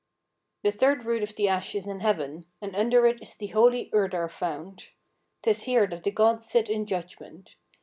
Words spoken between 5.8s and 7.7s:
that the gods sit in judgment.